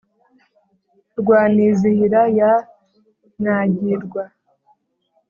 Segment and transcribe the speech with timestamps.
[1.19, 2.51] rwa nizihira ya
[3.37, 4.23] mwagirwa,